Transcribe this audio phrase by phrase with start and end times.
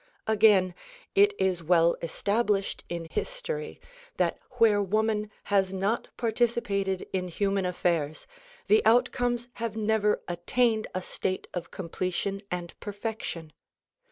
[0.25, 0.73] Again,
[1.13, 3.79] it is well established in history
[4.17, 8.25] that where woman has not participated in human affairs
[8.65, 13.53] the outcomes have never attained a state of completion and perfection.